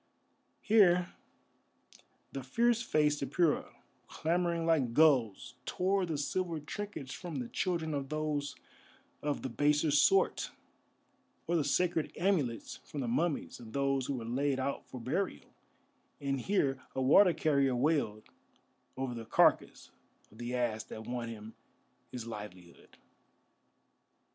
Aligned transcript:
Here 0.61 1.13
the 2.31 2.41
fierce 2.41 2.81
faced 2.81 3.21
Apura, 3.21 3.69
clamouring 4.07 4.65
like 4.65 4.95
gulls, 4.95 5.53
tore 5.67 6.07
the 6.07 6.17
silver 6.17 6.59
trinkets 6.59 7.13
from 7.13 7.35
the 7.35 7.47
children 7.47 7.93
of 7.93 8.09
those 8.09 8.55
of 9.21 9.43
the 9.43 9.49
baser 9.49 9.91
sort, 9.91 10.49
or 11.45 11.55
the 11.55 11.63
sacred 11.63 12.11
amulets 12.17 12.77
from 12.77 13.01
the 13.01 13.07
mummies 13.07 13.59
of 13.59 13.73
those 13.73 14.07
who 14.07 14.15
were 14.15 14.25
laid 14.25 14.59
out 14.59 14.87
for 14.87 14.99
burial, 14.99 15.53
and 16.19 16.41
here 16.41 16.81
a 16.95 17.01
water 17.03 17.31
carrier 17.31 17.75
wailed 17.75 18.23
over 18.97 19.13
the 19.13 19.23
carcass 19.25 19.91
of 20.31 20.39
the 20.39 20.55
ass 20.55 20.83
that 20.85 21.03
won 21.05 21.29
him 21.29 21.53
his 22.11 22.25
livelihood. 22.25 22.97